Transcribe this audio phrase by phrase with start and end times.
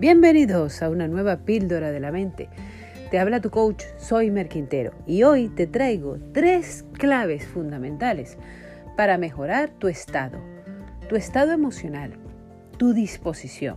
[0.00, 2.48] Bienvenidos a una nueva píldora de la mente.
[3.10, 8.38] Te habla tu coach, soy Merquintero, y hoy te traigo tres claves fundamentales
[8.96, 10.38] para mejorar tu estado,
[11.10, 12.14] tu estado emocional,
[12.78, 13.76] tu disposición.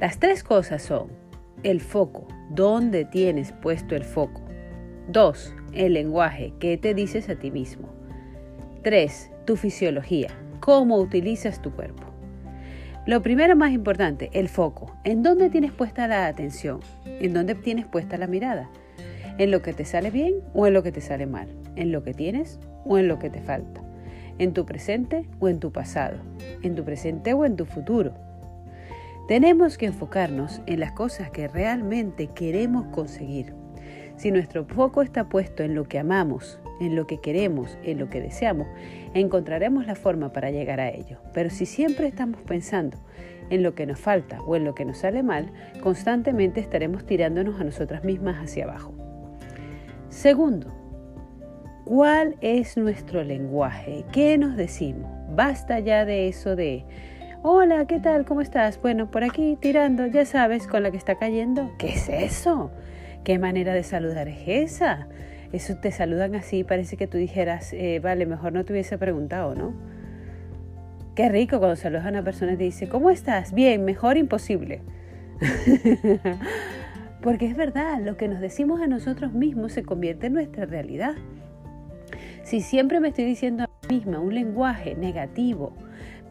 [0.00, 1.08] Las tres cosas son
[1.64, 4.40] el foco, dónde tienes puesto el foco.
[5.06, 7.90] Dos, el lenguaje, qué te dices a ti mismo.
[8.82, 10.30] Tres, tu fisiología,
[10.60, 12.11] cómo utilizas tu cuerpo.
[13.04, 14.94] Lo primero más importante, el foco.
[15.02, 16.78] ¿En dónde tienes puesta la atención?
[17.04, 18.70] ¿En dónde tienes puesta la mirada?
[19.38, 21.48] ¿En lo que te sale bien o en lo que te sale mal?
[21.74, 23.82] ¿En lo que tienes o en lo que te falta?
[24.38, 26.18] ¿En tu presente o en tu pasado?
[26.62, 28.14] ¿En tu presente o en tu futuro?
[29.26, 33.52] Tenemos que enfocarnos en las cosas que realmente queremos conseguir.
[34.22, 38.08] Si nuestro foco está puesto en lo que amamos, en lo que queremos, en lo
[38.08, 38.68] que deseamos,
[39.14, 41.18] encontraremos la forma para llegar a ello.
[41.34, 42.98] Pero si siempre estamos pensando
[43.50, 47.60] en lo que nos falta o en lo que nos sale mal, constantemente estaremos tirándonos
[47.60, 48.94] a nosotras mismas hacia abajo.
[50.08, 50.72] Segundo,
[51.84, 54.04] ¿cuál es nuestro lenguaje?
[54.12, 55.10] ¿Qué nos decimos?
[55.34, 56.84] Basta ya de eso de,
[57.42, 58.24] hola, ¿qué tal?
[58.24, 58.80] ¿Cómo estás?
[58.80, 61.72] Bueno, por aquí tirando, ya sabes, con la que está cayendo.
[61.76, 62.70] ¿Qué es eso?
[63.24, 65.08] ¿Qué manera de saludar es esa?
[65.52, 69.54] Eso te saludan así, parece que tú dijeras, eh, vale, mejor no te hubiese preguntado,
[69.54, 69.74] ¿no?
[71.14, 73.52] Qué rico cuando saludas a una persona y te dice, ¿cómo estás?
[73.52, 74.80] Bien, mejor imposible.
[77.22, 81.14] Porque es verdad, lo que nos decimos a nosotros mismos se convierte en nuestra realidad.
[82.42, 85.74] Si siempre me estoy diciendo a mí misma un lenguaje negativo,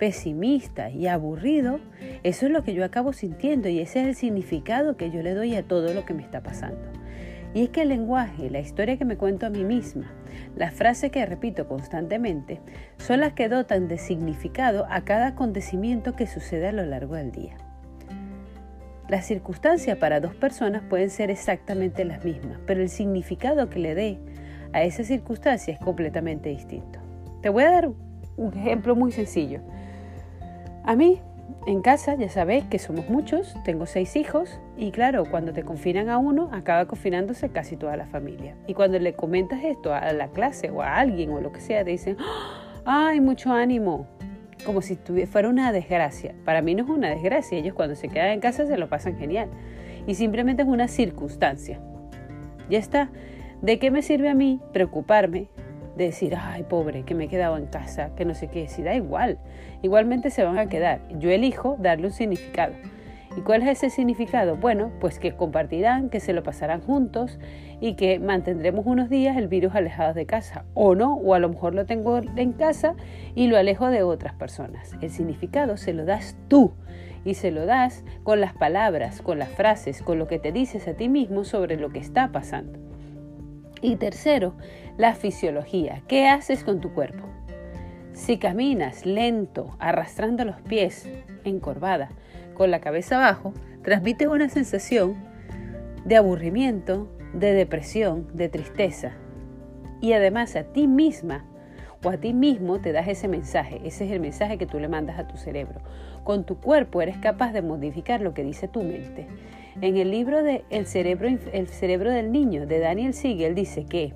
[0.00, 1.78] pesimista y aburrido,
[2.22, 5.34] eso es lo que yo acabo sintiendo y ese es el significado que yo le
[5.34, 6.80] doy a todo lo que me está pasando.
[7.52, 10.10] Y es que el lenguaje, la historia que me cuento a mí misma,
[10.56, 12.60] las frases que repito constantemente,
[12.96, 17.30] son las que dotan de significado a cada acontecimiento que sucede a lo largo del
[17.30, 17.56] día.
[19.08, 23.94] Las circunstancias para dos personas pueden ser exactamente las mismas, pero el significado que le
[23.94, 24.18] dé
[24.72, 27.00] a esa circunstancia es completamente distinto.
[27.42, 27.90] Te voy a dar
[28.36, 29.60] un ejemplo muy sencillo.
[30.84, 31.20] A mí
[31.66, 36.08] en casa, ya sabéis que somos muchos, tengo seis hijos y claro, cuando te confinan
[36.08, 38.56] a uno, acaba confinándose casi toda la familia.
[38.66, 41.84] Y cuando le comentas esto a la clase o a alguien o lo que sea,
[41.84, 42.16] te dicen,
[42.86, 44.06] ay, mucho ánimo,
[44.64, 44.96] como si
[45.26, 46.34] fuera una desgracia.
[46.44, 49.18] Para mí no es una desgracia, ellos cuando se quedan en casa se lo pasan
[49.18, 49.50] genial.
[50.06, 51.78] Y simplemente es una circunstancia.
[52.70, 53.10] Ya está.
[53.60, 55.50] ¿De qué me sirve a mí preocuparme
[56.00, 58.82] de decir, ay, pobre, que me he quedado en casa, que no sé qué, si
[58.82, 59.38] da igual,
[59.82, 61.02] igualmente se van a quedar.
[61.18, 62.72] Yo elijo darle un significado.
[63.36, 64.56] ¿Y cuál es ese significado?
[64.56, 67.38] Bueno, pues que compartirán, que se lo pasarán juntos
[67.80, 70.64] y que mantendremos unos días el virus alejado de casa.
[70.72, 72.94] O no, o a lo mejor lo tengo en casa
[73.34, 74.96] y lo alejo de otras personas.
[75.02, 76.72] El significado se lo das tú
[77.24, 80.88] y se lo das con las palabras, con las frases, con lo que te dices
[80.88, 82.80] a ti mismo sobre lo que está pasando.
[83.82, 84.54] Y tercero,
[84.98, 86.02] la fisiología.
[86.06, 87.26] ¿Qué haces con tu cuerpo?
[88.12, 91.08] Si caminas lento, arrastrando los pies,
[91.44, 92.10] encorvada,
[92.54, 95.16] con la cabeza abajo, transmites una sensación
[96.04, 99.12] de aburrimiento, de depresión, de tristeza.
[100.02, 101.46] Y además a ti misma
[102.04, 103.80] o a ti mismo te das ese mensaje.
[103.84, 105.80] Ese es el mensaje que tú le mandas a tu cerebro.
[106.24, 109.26] Con tu cuerpo eres capaz de modificar lo que dice tu mente.
[109.82, 114.12] En el libro de El cerebro, el cerebro del niño de Daniel Siegel dice que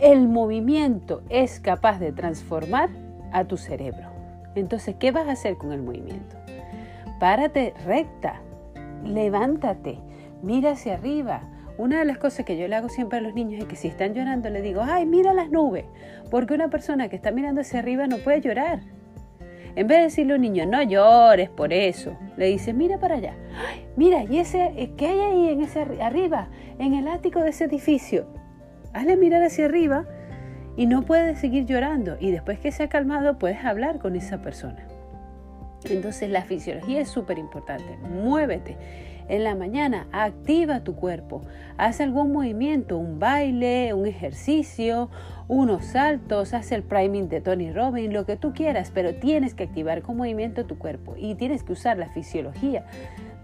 [0.00, 2.90] el movimiento es capaz de transformar
[3.32, 4.10] a tu cerebro.
[4.54, 6.36] Entonces, ¿qué vas a hacer con el movimiento?
[7.18, 8.42] Párate recta,
[9.02, 9.98] levántate,
[10.42, 11.48] mira hacia arriba.
[11.78, 13.88] Una de las cosas que yo le hago siempre a los niños es que si
[13.88, 15.86] están llorando le digo, ay, mira las nubes,
[16.30, 18.80] porque una persona que está mirando hacia arriba no puede llorar.
[19.74, 23.14] En vez de decirle a un niño, no llores por eso, le dice, mira para
[23.14, 23.34] allá.
[23.98, 26.48] Mira, ¿y ese eh, qué hay ahí en ese arriba,
[26.78, 28.26] en el ático de ese edificio?
[28.94, 30.06] Hazle mirar hacia arriba
[30.76, 32.16] y no puedes seguir llorando.
[32.20, 34.86] Y después que se ha calmado, puedes hablar con esa persona.
[35.84, 37.98] Entonces la fisiología es súper importante.
[37.98, 38.76] Muévete.
[39.28, 41.42] En la mañana activa tu cuerpo.
[41.76, 45.10] Haz algún movimiento, un baile, un ejercicio,
[45.48, 49.64] unos saltos, haz el priming de Tony Robbins, lo que tú quieras, pero tienes que
[49.64, 52.86] activar con movimiento tu cuerpo y tienes que usar la fisiología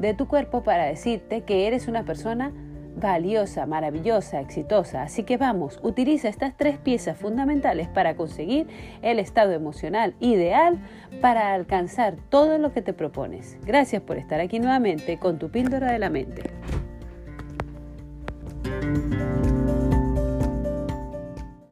[0.05, 2.53] de tu cuerpo para decirte que eres una persona
[2.97, 5.03] valiosa, maravillosa, exitosa.
[5.03, 8.69] Así que vamos, utiliza estas tres piezas fundamentales para conseguir
[9.03, 10.79] el estado emocional ideal
[11.21, 13.59] para alcanzar todo lo que te propones.
[13.65, 16.43] Gracias por estar aquí nuevamente con tu píldora de la mente.